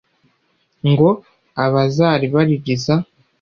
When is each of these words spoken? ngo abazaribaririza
ngo 0.89 1.09
abazaribaririza 1.65 2.93